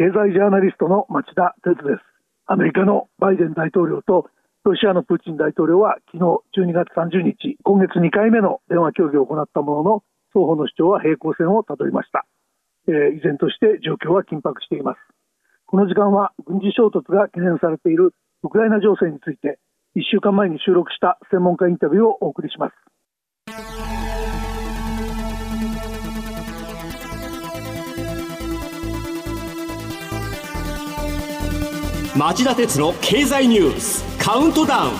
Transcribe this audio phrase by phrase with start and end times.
[0.00, 2.00] 経済ジャーナリストの町田哲です。
[2.48, 4.32] アメリカのバイデン大統領と
[4.64, 10.02] ロシアのプーチン大統領は昨日12月30日今月2回目の電話協議を行ったものの
[10.32, 12.24] 双方の主張は平行線をたどりました、
[12.88, 14.96] えー、依然として状況は緊迫しています。
[15.66, 19.60] この時間は軍事衝突が懸念されているウクライナ情勢について
[20.00, 22.72] 1週間前に収録した専門家インタビューをお送りします。
[32.20, 34.92] 町田鉄の経済ニュースカウントダウン。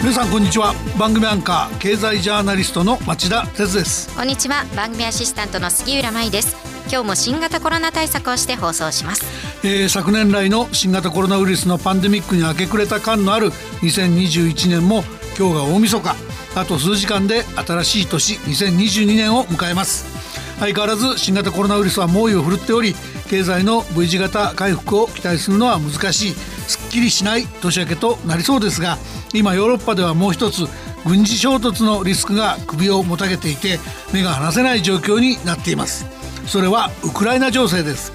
[0.00, 0.72] 皆さんこんにちは。
[0.98, 4.16] 番組アンカー経済ジャーナリストの町田鉄です。
[4.16, 4.64] こんにちは。
[4.74, 6.56] 番組アシスタントの杉浦舞です。
[6.90, 9.22] 今日も新型コロナ対策をして放送します、
[9.64, 13.50] えー、昨年来の新型コロナウイルスのパンデミックに明け暮れた感のある
[13.82, 15.02] 2021年も
[15.38, 16.16] 今日が大晦日。
[16.56, 20.15] あと数時間で新しい年2022年を迎えます
[20.58, 22.94] 相変わらず新型コロナウイルスは猛威を振るっており
[23.28, 26.34] 経済の V 字型回復を期待するのは難しい。
[26.66, 28.98] すっきりしない年明けとなりそうですが
[29.32, 30.66] 今ヨーロッパではもう一つ
[31.04, 33.78] 軍事衝突のリスクが首をもたげていて
[34.12, 36.06] 目が離せない状況になっています。
[36.46, 38.12] それはウクライナ情勢です。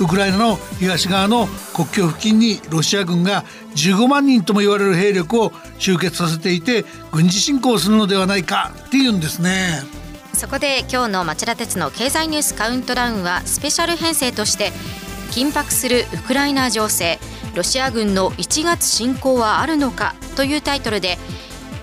[0.00, 3.44] ウクライナの東側の国境付近にロシア軍が
[3.76, 10.03] 15万人とも言われる兵力を集結させていて軍事侵攻するのではないかっていうんですね。
[10.34, 14.72] そこで今日の町田鉄の経済ニュースカウントダウンはスペシャル編成として
[15.30, 17.18] 緊迫するウクライナ情勢
[17.54, 21.18] ロシア軍の1月侵攻はあるのかというタイトルで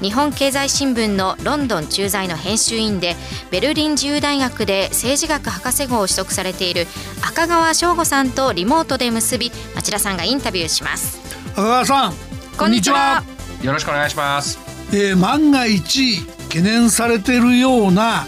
[0.02, 3.16] 日本経済新聞のロンドン駐在の編集員で
[3.52, 6.88] ベルリン自由大学で政治学博士号を取得されている
[7.26, 11.20] 赤川翔吾さんとリモートで結び町田さんがインタビューします。
[11.54, 12.14] 赤川さん
[12.58, 13.24] こんにちは。
[13.64, 14.58] よろしくお願いします、
[14.92, 18.26] えー、万が一懸念されているような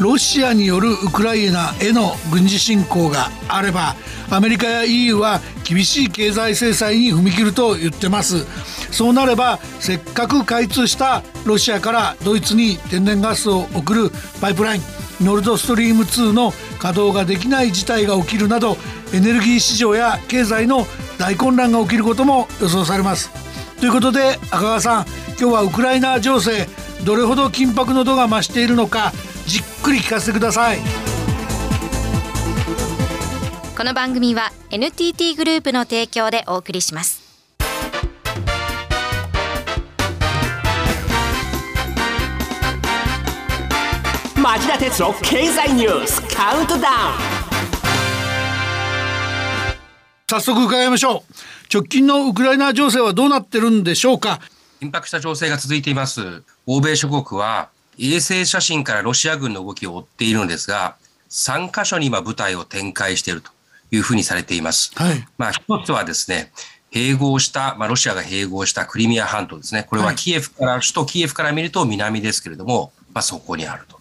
[0.00, 3.96] ロシアによるウクライナへの軍事侵攻があれば
[4.30, 8.44] アメリカや EU は厳しい経済制裁に踏み切ると言ってます。
[8.92, 14.82] そうなればせっかく開通したロシアからドイツに天然ガスを送るパイプライン
[15.20, 18.76] ノルドストリーム2の稼働ができない事態が起きるなど
[19.14, 20.86] エネルギー市場や経済の
[21.18, 23.30] 大混乱が起きることも予想されます。
[23.80, 25.06] ということで赤川さん
[25.38, 26.66] 今日はウクライナ情勢
[27.04, 29.12] どれほど緊迫の度が増しているのか
[29.46, 30.78] じっくり聞かせてください。
[33.76, 37.22] この番組は NTT グループの提供でお送りします。
[44.34, 47.16] 町田鉄の経済ニュースカウントダウン。
[50.28, 51.22] 早速伺いましょう。
[51.72, 54.40] 直近のウクライナ情勢はどうなってるんでしょうか？
[54.80, 56.42] 緊迫した情勢が続いています。
[56.66, 57.68] 欧米諸国は
[57.98, 60.96] 衛星写真からロシア軍の動きを追っているのですが、
[61.30, 63.50] 3カ所に今部隊を展開していると
[63.90, 64.92] いうふうにされています。
[64.94, 66.52] はい、まあ一つはですね、
[66.92, 69.86] 併合した、まあ、ロシアが併合したクリミア半島ですね。
[69.88, 73.98] これはキエフから、はい、首都キエフから見ると南ですけれども、まあそこにあると。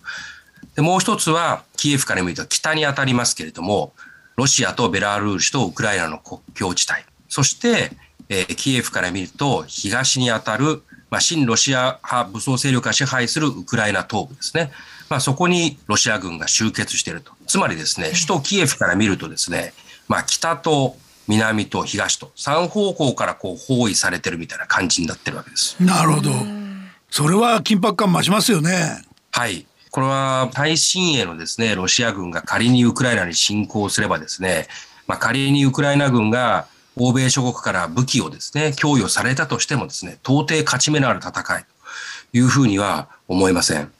[0.75, 3.93] で、もう一つはキエフから見ると北に当たりますけれども、
[4.35, 7.01] ロシアとベラルーシとウクライナの国境地帯。
[7.29, 7.91] そして、
[8.29, 10.83] えー、キエフから見ると東に当たる
[11.15, 14.73] まあ、親ロシア派武装勢力が支配するウクライナ東部ですね。
[15.09, 17.31] まあ、そこにロシア軍が集結していると。
[17.47, 19.73] つまりですね、首都キエフから見るとですね、
[20.09, 20.97] まあ、北と
[21.29, 25.77] 南と東と3方向からこう包囲されてるみたいな感じになってるわけです。
[25.79, 26.31] なるほど。
[27.09, 29.01] それは緊迫感増しますよね。
[29.31, 29.65] はい。
[29.91, 34.67] これは最新鋭のですね、ロシア軍が仮にウクライナに侵攻すればですね、
[35.07, 36.67] まあ、仮にウクライナ軍が
[36.97, 43.91] 欧米諸国から武器をですね、供与されたとしてもですね、到底勝ち目のある戦いというふうには思えません。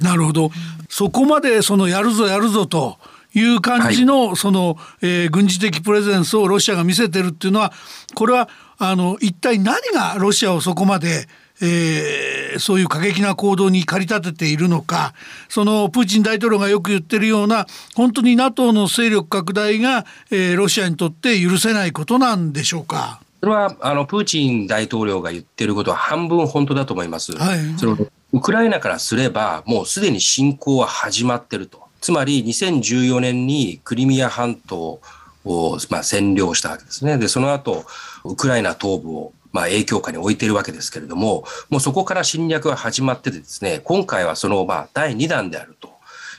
[0.00, 0.50] なるほど。
[0.88, 2.98] そこまでそのやるぞやるぞと
[3.34, 7.72] いう感じの、その、えー、軍事的プレゼンスをロシアが見せてるっていうのは、
[8.14, 11.28] これはあの一体何がロシアをそこまで
[11.62, 15.14] えー、そういう過激な行動に駆り立てているのか
[15.48, 23.20] そのプーチン大統領がよく言ってるような本当に NATO の勢力拡大が、えー、ロシアにとって許せないことなんでしょうか？
[23.40, 27.32] それはあのプーチン大統領が言ってることは半分本当だと思います。
[27.32, 27.96] はい、その
[28.32, 31.86] ウクライナからすればもうすでに侵攻は始まってると。
[32.00, 35.00] つまり2014年にクリミア半島
[35.44, 37.18] を、まあ、占領したわけですね。
[37.18, 37.84] で、その後、
[38.24, 45.96] ウクライナ東部をまあ、影響下に置いているわけですけれども、もうそこから侵略が始まっててですね、今回はその、まあ、第2弾であると。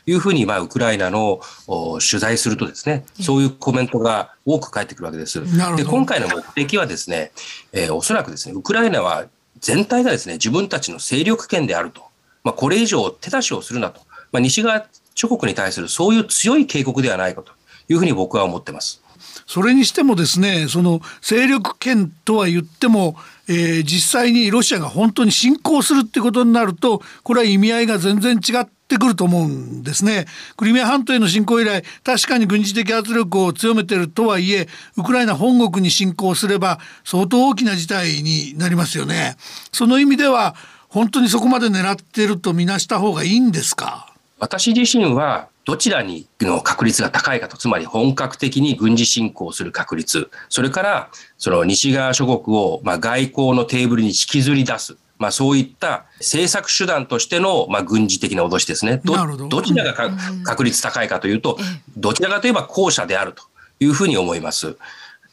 [0.10, 5.42] いうふうに、まあ、ウクライナの取材するとですね、そういうコメントが多く返ってくるわけです。
[5.75, 7.34] で、今回の目的はですね、
[7.74, 9.25] えー、おそらくですね、ウクライナは
[9.60, 12.04] 全体がですね、自分たちの勢力圏であると。
[12.46, 14.00] まあ、これ以上手出しをするなと。
[14.31, 17.52] まあ、西側諸国に対するそういう強い警告ではないかと
[17.90, 19.04] いうふうに僕は思ってます。
[19.45, 23.16] それにしてもですねその勢力圏とは言っても、
[23.48, 30.25] えー、実際にロシアが本当に侵攻するってことになるとこれは意味合いが全然違ってくると思うんですね。
[30.56, 39.36] クリミア半島への侵攻以来確かに軍事的圧力を強めてるとはいえウクライナ本国に侵攻すれば相当大きな事態になりますよね。
[39.72, 40.56] その意味では
[40.88, 44.13] 本当にそこまで狙ってるとみなした方がいいんですか？
[44.40, 59.02] 私自身はどちらにの確率が高いかと、つまり本格的に軍事侵攻する確率、それからその西側諸国をまあ外交のテーブルに引きずり出す、まあ、そういった政策手段としての、まあ、軍事的な脅しですね。
[59.04, 59.14] ど
[59.50, 59.62] ど。
[59.62, 60.10] ちらがか、
[60.46, 61.58] 確率高いかというと、
[61.98, 63.44] どちらかといえば後者であると
[63.81, 64.78] いうふうに思います。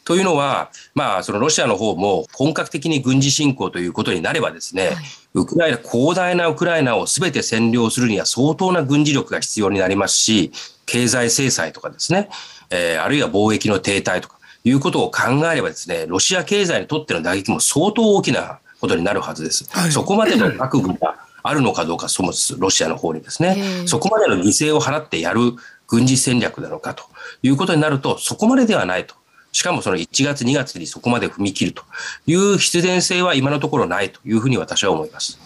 [0.05, 4.97] というのは、まあ、そのロシアの方も本格的に軍事侵攻ということになればですね、はい、
[5.35, 10.53] ウクライナ、広大なウクライナを全て占領するには相当な軍事力が必要になりますし、
[10.87, 12.29] 経済制裁とかですね、
[12.71, 19.67] えー、あるいは貿易の停滞とかいうことを考えればですね、ロシア経済にとっての打撃も相当大きなことになるはずです。
[19.71, 25.53] はい、そこまでの覚悟があるのかどうか、そもそもロシアの方にですね、そこまでの犠牲を払ってやる
[25.87, 27.05] 軍事戦略なのかと
[27.43, 29.15] いうことになると、そこまでではないと。
[29.55, 31.85] しかもその1月、2月にそこまで踏み切ると
[32.27, 35.39] いう必然性は今のところないというふうに私は思います。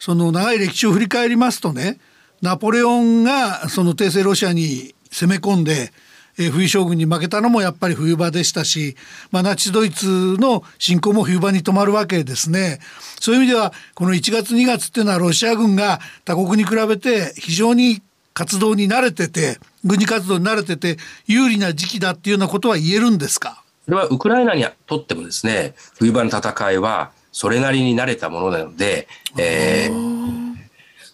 [0.00, 2.00] その長い歴史を振り返りますとね、
[2.42, 5.92] ナポレオンがその帝政ロシアに攻め込んで、
[6.38, 8.96] えー、冬将軍に負けたのもやっぱり冬場でしたし、
[9.30, 12.80] まあ、ナチスドイツの侵攻も冬場に止まるわけですね。
[13.20, 18.02] そういう意味ではこの1月2月っていうのはロシア軍が他国に比べて非常に
[18.34, 20.96] 活動に慣れてて軍事活動に慣れてて
[21.26, 23.62] 有利な時期だっていうようなことは言えるんですか？
[23.84, 29.08] それはウクライナにとってもですね冬場の戦いはそれなりに慣れたものなので、
[29.38, 30.54] えー、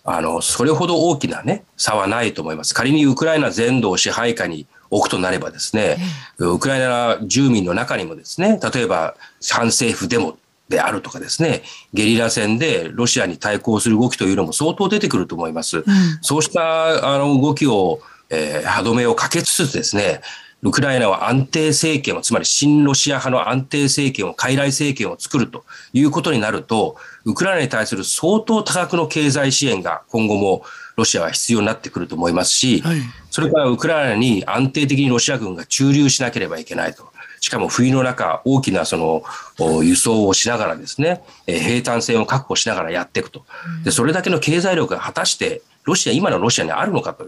[0.05, 2.75] あのそれほど大きな、ね、差はないと思います。
[2.75, 5.99] 仮にウクライナ全土を支配下に置くとなればですね、
[6.39, 9.15] ウクライナ住民の中にもですね、例えば
[9.51, 10.39] 反政府デモ
[10.69, 11.63] であるとかですね、
[11.95, 15.79] ゲリラ戦でロシアに対抗する動きというのも相当出てくると思います。
[15.79, 15.85] うん、
[16.21, 18.01] そうしたあの動きを、
[18.31, 20.21] えー、歯止めをかけつつですね、
[20.63, 30.65] ウクライナは安定政権を、つまり親ロシア派の安定政権を、傀儡政権を作るということになると、ウクライナに対する相当多額の経済支援が今後も
[30.97, 32.99] ロシアは必要になってくると思いますし、はい、
[33.31, 37.09] それからウクライナに安定的にロシア軍が駐留しなければいけないと。
[37.41, 43.45] しかも冬の中、大きなその輸送をしながらですね、平坦線を確保しながらやっていくと。
[43.85, 47.27] で、それだけの経済力が果たしてロシア、今のロシアにあるのかと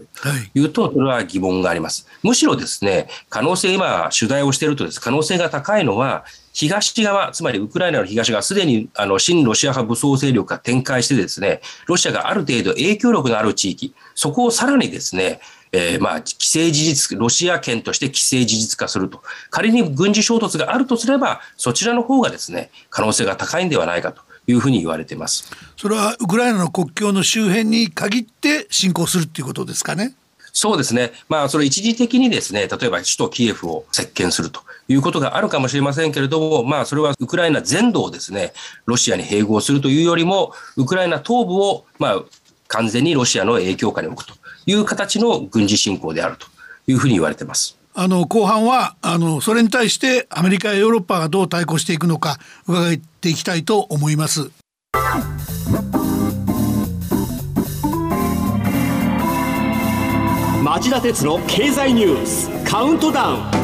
[0.53, 2.07] いうと、それは疑問があります。
[2.21, 15.39] むしろですね、可能性、今、取材をしているとです、可能性が高いのは、東側、つまりウクライナの東側、すでにあの親ロシア派武装勢力が展開してですね、ロシアがある程度影響力のある地域、そこをさらにですね、
[15.73, 19.23] えー、まあ、既成事実、ロシア圏として既成事実化すると。
[19.49, 25.49] 仮に軍事衝突があるとすれば、そちらの方がですね、可能性が高いんではないかというふうに言われています。
[25.77, 30.13] それはウクライナの国境の周辺に限って侵攻するっていうことですかね？
[30.53, 31.13] そうですね。
[31.29, 34.59] まあ、それ一時的にですね、例えば首都キエフを席巻すると
[34.89, 38.51] いうことがあるかもしれませんけれども、まあ、それはウクライナ全土をですね、
[38.85, 42.23] ロシアに併合するというよりも、ウクライナ東部を、まあ、
[42.67, 44.33] 完全にロシアの影響下に置くと
[44.65, 46.47] いう形の軍事侵攻であると
[46.87, 47.77] いうふうに言われています。
[47.93, 54.51] あの後半はあのそれに対してアメリカやヨーロッパがどう対抗していくのか伺っていきたいと思います。
[60.63, 63.60] 町田鉄の経済ニュースカウントダウン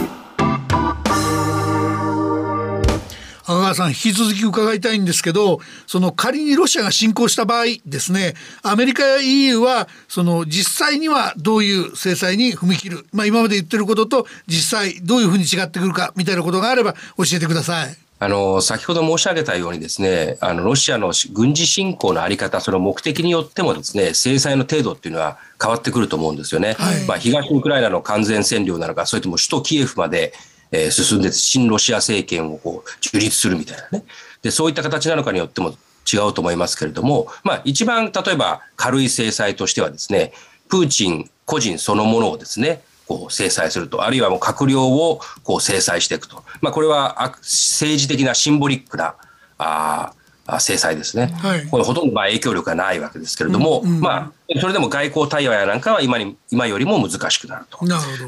[3.47, 17.97] 赤川さん引き続き伺いたいんですけどその仮にロシアが侵攻した場合ですねアメリカや EU はその実際にはどういう制裁に踏み切る、まあ、今まで言ってることと実際どういうふうに違ってくるかみたいなことがあれば教えてください。
[18.19, 26.73] あの、先ほど申し上げたようにですね、あの、ロシアの軍事侵攻のあり方、その目的によってもですね、制裁の程度っていうのは変わってくると思うんですよね。
[26.79, 30.33] はい、まあ、東ウクライナの完全占領なのか、それとも首都キエフまで
[30.71, 34.05] えー、進んで、新ロシア政権をこう樹立するみたいなね。
[34.41, 35.75] で、そういった形なのかによっても
[36.11, 40.33] 違うと思いますけれども、まあ一番例えば軽い制裁としてはですね、
[40.69, 46.43] プーチン個人そのものをですね、こう制裁すると、あるいはもう閣僚をこう制裁していくと。
[46.61, 49.15] まあこれは政治的なシンボリックな、
[49.57, 50.13] あ
[50.59, 57.79] 制裁ですね、はい、これほとんどまあ影響力がないわけですけれども、うんうん、まあ、それでも外交対話やなんかは今に今よりも難しくなると。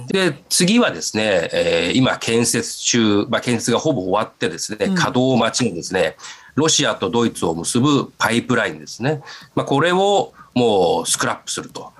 [0.07, 6.17] で次はですね、えー、今建設中、まあ、建設がほぼ終わってですね、稼働待ちのですね、
[6.55, 9.21] ロシアとドイツを結ぶパイプラインですね、
[9.55, 11.91] まあ、これをもうスクラップすると。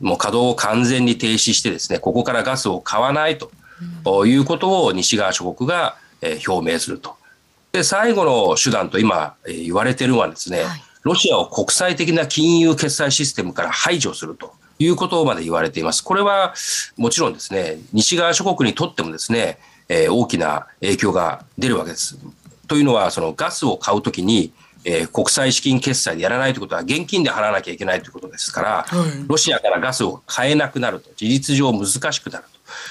[0.00, 3.50] もう稼働を完全に停止してですね、ここからガスを買わないと。
[4.04, 5.96] ということを西側諸国が
[6.46, 7.17] 表明すると。
[7.72, 16.02] で、最後の手段と今言われているのはですね、はい、ロシアを国際的な金融決済システムから排除するということまで言われています。
[16.02, 16.54] これは
[16.96, 19.58] もちろんですね、西側諸国にとってもですね、
[19.88, 22.18] えー、大きな影響が出るわけです。
[22.66, 24.52] というのは、そのガスを買うときに、
[24.84, 32.44] えー、国際資金決済でやらないということは現金で払わなきゃいけないということですから、はい、ロシアからガスを買えなくなると、事実上難しくなる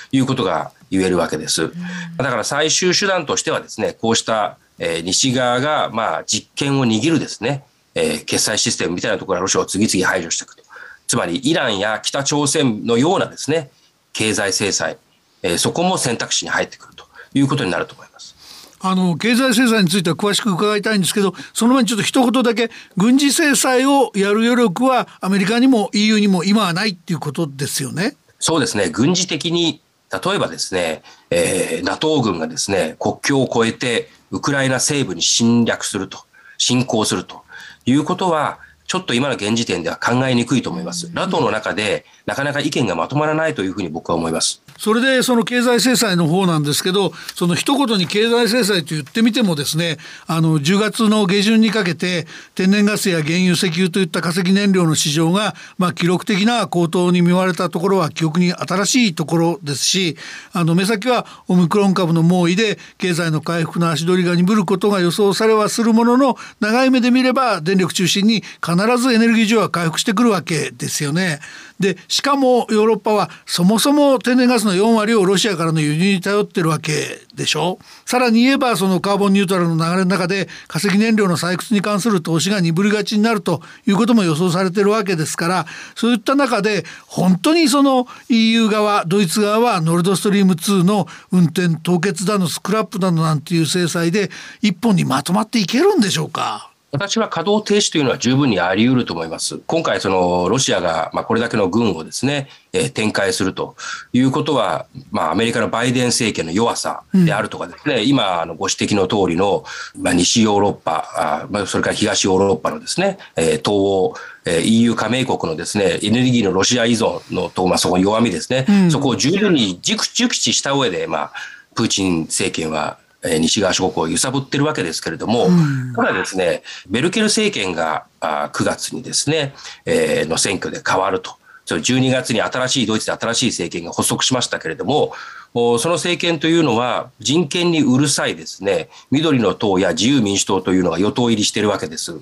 [0.10, 1.72] ということが言えるわけです。
[2.17, 7.63] だから最終手段としてはですね、こうした、えー、西側がまあ実権を握るですね、
[7.96, 10.63] えー、決済システムみたいなところからロシアを次々排除していくと。
[11.07, 13.69] つまりイランや北朝鮮のようなですね、
[14.12, 14.98] 経済制裁、
[15.41, 18.36] えー、そこも選択肢に入ってくるということになると思います。
[18.79, 28.15] あの経済制裁については詳しく伺いたいんですけどその前にちょっと一言だけ軍事制裁をやる余力はアメリカにも EU にも今はないっていうことですよね。
[28.39, 36.19] そうですね軍事的に例えばですね、えー、NATO 軍がですね国境を越えてウクライナ西部に侵略すると
[36.57, 37.43] 侵攻すると
[37.85, 41.12] いうことはちょっと今の現時点では考えにくいと思います。
[41.13, 44.62] ラトの中でなかなか意見がまとまらないというふうに僕は思います。
[44.77, 60.15] それでその経済制裁の方なんですけどその一言に経済制裁と言ってみてもですねあの10月の下旬にかけて天然ガスや原油石油といった化石燃料の市場が、まあ、記録的な高騰に見舞われたところは記憶に新しいところですし
[60.53, 68.44] あの目先はオミクロン株の猛威で経済の回復の足取りが鈍ることが予想されはするものの長い目で見れば電力中心に
[68.77, 71.39] 必ずエネルギー需要は回復してくるわけですよね。
[71.79, 85.65] でしかもヨーロッパはそもそも天然ガスの4割をロシアからの輸入に頼ってるわけでしょさらに言えばそのカーボンニュートラルの流れの中で化石燃料の採掘に関する投資が鈍りがちになるということも予想されてるわけですから
[85.96, 94.31] そういった中で本当にその EU 側ドイツ側はノルドストリーム2の運転凍結だのスクラップだのなんていう制裁で
[94.63, 96.72] 一本にまとまっていけるんでしょうか？
[96.91, 99.60] 私は稼働停止というのは十分にあり得ると思います。
[99.67, 103.75] 今回、そのロシアがまあこれだけの軍をですね、えー、展開すると
[104.13, 109.65] いうことは、まあ、アメリカのバイデン政権の弱さであるとかですね、うん、今あのご指摘の通りの、
[109.98, 114.13] まあ、西ヨーロッパあ、まあ、それから東ヨーロッパのですね、えー、東欧、
[114.46, 121.34] えー、EU 加盟国のですねエネルギーのロシア依存のと、まあ、そこ弱みですね、うん、そこを十分に熟知した上で、まあ、
[121.75, 125.47] プーチン政権はえ西側諸国を揺さぶってるわけですけれども、
[125.95, 129.53] ただですね、メルケル政権があ9月にですね、
[129.86, 131.36] えー、の選挙で変わると。
[131.65, 135.13] それ12月に新しい、ドイツで新しい政権が発足しましたけれども、
[135.53, 142.13] その政権というのは人権にうるさいですね、緑の党や自由民主党というのが与党入りしているわけです。
[142.13, 142.21] はい、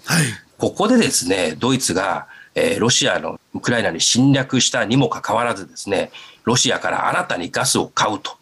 [0.57, 6.11] ここでですね、ドイツが、えー、ロシアのウクライナに侵略したにもかかわらずですね、
[6.45, 8.37] ロシアから新たにガスを買うと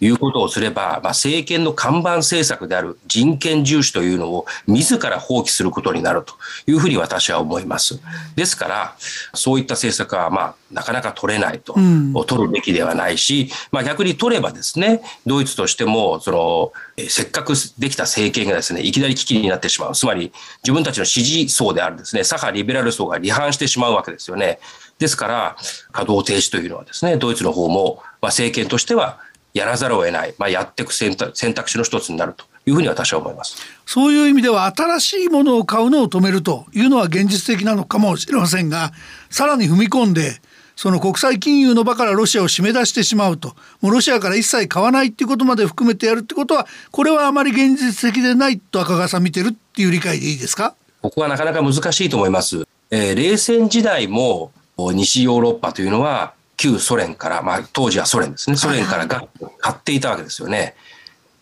[0.00, 6.34] いうことをすれば、うん、まあ、政権の看板政策である人権重視というのを自ら放棄することになると
[6.68, 8.00] いうふうに私は思います。
[8.36, 8.96] ですから、
[9.34, 16.72] そういった政策は、まあ、なかなか取れないと、うん、取るべきではないし、まあ、逆に取ればですね、ドイツとしても、その、
[17.08, 19.94] せっかくできた政権がですね、いきなり危機になってしまう。
[19.94, 24.49] つまり、自分たちの支持層であるですね、左派リベラル層が離反してしまうわけですよね。
[24.98, 25.56] ですから、
[25.92, 29.18] 稼働停止というのはですね、ドイツの方も、まあ、政権としては
[29.54, 33.56] やらざるを得ない、まあ、やっていく選択選択肢の一つになるというふうに私は思います。
[33.86, 38.92] そういう意味では新しいものを買うのを止めるというのは現実的なのかもしれませんが、
[39.30, 40.40] さらに踏み込んで、
[40.76, 50.74] その国際金融の場からロシアを締め出してしまうと、もうロシアから一切買わないっていうことまで含めてやるってことは、これはあまり現実的でないと赤川さん見てるっていう理解でいいですか？
[51.02, 52.66] ここはなかなか難しいと思います。
[52.90, 59.26] えー、冷戦時代も西ヨーロッパというのは旧ソ連から、まあ、当時はソ連ですね、ソ連からが
[59.58, 60.74] 買っていたわけですよね。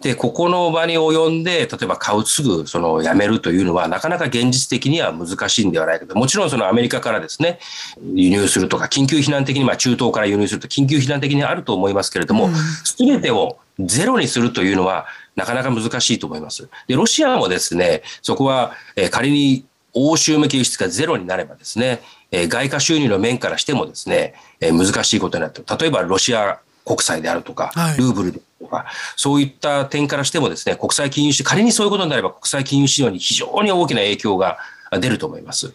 [0.00, 6.17] で、ここの場に及んで、例えば買うすぐそのやめるというのは、なかなか現実的には難しいんではないかと。
[6.17, 7.59] もちろんそのアメリカからですね、
[8.14, 12.49] 輸入するとか、緊急避難的に、まあ中東から輸入すると緊急避難的にあると思いますけれども、
[12.85, 16.69] す、べ、てをゼロにするというのは、なかなか難しいと思います。
[16.87, 19.64] で、ロシアもですね、そこは、え仮に
[19.99, 22.00] 欧州向け輸出がゼロになればですね、
[22.31, 34.57] えー、外貨収入の面からしてもですね、えー、難しいことになって例えばロシア国債であるとか、ルーブルとか、そういった点からしてもですね、国際金融市仮にそういうことになれば国際金融市場に非常に大きな影響が
[34.99, 35.75] 出ると思います。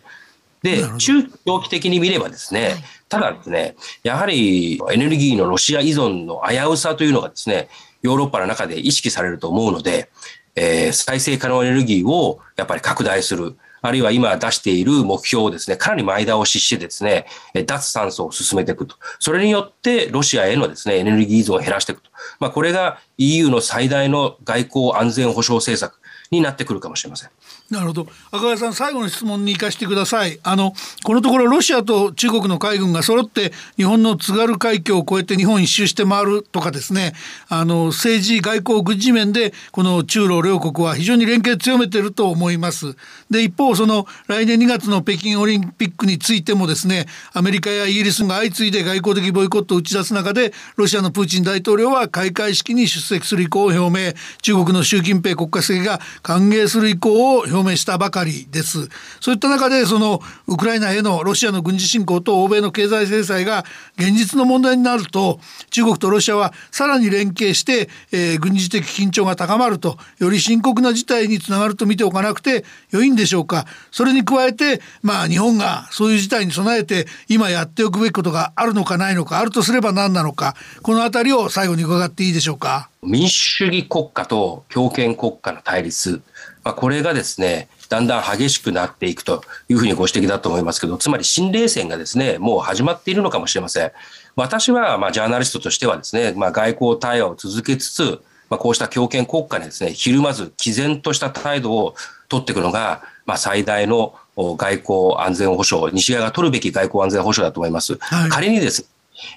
[0.63, 7.69] で、中長期的に見ればですね、ただですね、やはりエネルギーのロシア依存の危うさというのがですね、
[8.01, 10.09] ヨーロッパの中で意識されると思うので、
[10.55, 13.55] えー、再生可能エネルギーをやっぱり拡大する。
[13.83, 17.25] あるいは今出している目標をですね、かなり前倒ししてですね、
[17.65, 18.95] 脱炭素を進めていくと。
[19.19, 22.09] それによってロシアへのですね、エネルギー依存を減らしていくと。
[22.39, 25.99] まあ、これが EU の最大の外交安全保障政策
[26.33, 27.29] になってくるかもしれません。
[27.69, 28.07] なるほど。
[28.31, 30.39] 赤川さん最後の質問に行かせてください。
[30.43, 30.73] あの
[31.03, 37.13] このところロシアと中国の海軍が揃って日本の津軽海峡を越えて日本一周して回るとかですね。
[37.49, 42.95] あの政治外交軍事面でこの中ロ両国は非常に連携強めていると思います。
[43.29, 54.13] で一方その来年2月の北京オリンピックについてもですねアメリカやイギリスが相次いで外交的ボイコットを打ち出す中でロシアのプーチン大統領は開会式に出席する意向を表明。
[54.41, 58.89] 中国の習近平国家主席が歓迎する意向を表明したばかりです。
[59.19, 63.65] そういった中でそのウクライナへのロシアの軍事侵攻と欧米の経済制裁が
[63.97, 65.39] 現実の問題になると
[65.69, 73.65] 中国とロシアはさらに連携して、えー、軍事的緊張が高まるとより深刻な事態につながると見ておかなくて良いんでしょうか。
[73.91, 82.92] それに加えてまあ日本がそういう事態に備えて今やっておくべきことがあるのかないのかあるとすれば何なのかこの辺りを最後に伺っていいでしょうか。
[83.05, 86.21] 民主主義国家と強権国家の対立
[86.63, 93.91] まあ、これがですね、だんだん激しくなっていくというふうにご指摘だと思いますけど、つまり新冷戦がですね、もう始まっているのかもしれません。
[94.35, 101.95] 私は、まあ、ジャーナリストとしてはですね、まあ、外交対話を続けつつ、まあ、こうした強権国家にですね、ひるまず、毅然とした態度を
[102.29, 107.97] 取っていくのが、まあ、最大の外交安全保障、西側が取るべき外交安全保障だと思います。
[107.99, 108.87] はい、仮にですね、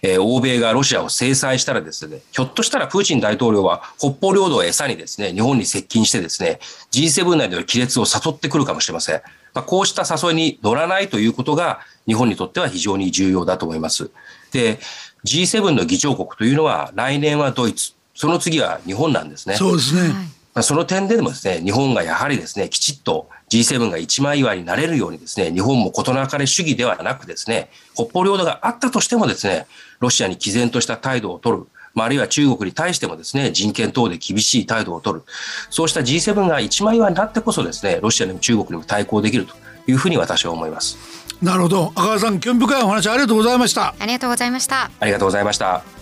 [0.02, 6.58] えー、欧米がロシアを制裁したらですね、ひょっとしたらプーチン大統領は北方領土を餌にですね、日本に接近してですね、
[6.92, 9.22] G7 内での亀裂を誘ってくるかもしれません。
[9.54, 14.10] まあ、こうした誘いに乗らないということが日本にとっては非常に重要だと思います。
[14.52, 14.78] で、
[15.24, 19.56] G7 の議長国というのは来年はドイツ、その次は日本なんですね。
[19.56, 20.14] そうですね。
[20.62, 29.66] その点でもですね、日本がやはりですね、きちっと G7 が一枚岩になれるようにですね、日本も事なかれ主義ではなくですね、北方領土があったとしてもですね、
[30.00, 31.66] ロシアに毅然とした態度を取る。
[31.94, 35.24] まあ、あるいは中国に対してもですね、人権等で厳しい態度を取る。
[35.70, 39.54] そうした G7 が一枚岩になってこそですね、ロシアにも中国にも対抗できると
[39.86, 40.98] いうふうに私は思います。
[41.42, 41.92] なるほど。
[41.94, 43.94] 赤川さん、興味深いお話ありがとうございました。
[43.98, 44.90] ありがとうございました。
[45.00, 45.95] ありがとうございました。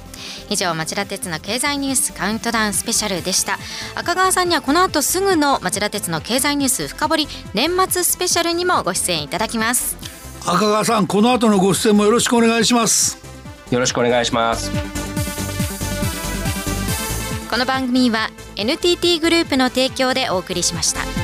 [0.50, 3.58] 以上町田鉄の経済ニュースカウントダウンスペシャルでした。
[3.94, 9.96] 赤川さんにはこの後すぐの町田鉄の経済ニュース深掘り年末スペシャルにもご出演いただきます。
[10.46, 13.18] 赤川さんこの後のご出演もよろしくお願いします。
[13.70, 14.70] よろしくお願いします。
[17.50, 21.23] この番組は NTT グループの提供でお送りしました。